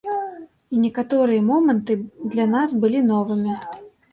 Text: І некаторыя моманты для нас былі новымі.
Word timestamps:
І 0.75 0.79
некаторыя 0.85 1.43
моманты 1.51 1.99
для 2.33 2.45
нас 2.55 2.69
былі 2.87 3.07
новымі. 3.15 3.53